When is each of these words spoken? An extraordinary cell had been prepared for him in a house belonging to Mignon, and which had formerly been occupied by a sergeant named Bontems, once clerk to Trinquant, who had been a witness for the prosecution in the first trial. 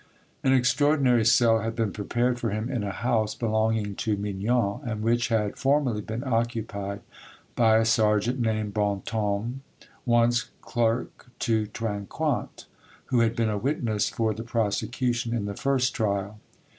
An 0.43 0.51
extraordinary 0.51 1.23
cell 1.23 1.59
had 1.59 1.75
been 1.75 1.91
prepared 1.93 2.39
for 2.39 2.49
him 2.49 2.71
in 2.71 2.83
a 2.83 2.89
house 2.89 3.35
belonging 3.35 3.93
to 3.97 4.17
Mignon, 4.17 4.79
and 4.83 5.03
which 5.03 5.27
had 5.27 5.57
formerly 5.57 6.01
been 6.01 6.23
occupied 6.23 7.01
by 7.55 7.77
a 7.77 7.85
sergeant 7.85 8.39
named 8.39 8.73
Bontems, 8.73 9.59
once 10.07 10.49
clerk 10.61 11.27
to 11.41 11.67
Trinquant, 11.67 12.65
who 13.13 13.19
had 13.19 13.35
been 13.35 13.49
a 13.51 13.59
witness 13.59 14.09
for 14.09 14.33
the 14.33 14.41
prosecution 14.41 15.35
in 15.35 15.45
the 15.45 15.53
first 15.53 15.93
trial. 15.93 16.39